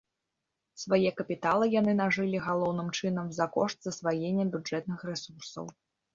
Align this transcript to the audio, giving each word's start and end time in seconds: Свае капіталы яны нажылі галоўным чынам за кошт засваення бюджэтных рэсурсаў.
Свае 0.83 1.09
капіталы 1.19 1.65
яны 1.79 1.93
нажылі 1.99 2.41
галоўным 2.47 2.89
чынам 2.97 3.29
за 3.37 3.49
кошт 3.59 3.77
засваення 3.91 4.49
бюджэтных 4.57 4.99
рэсурсаў. 5.13 5.65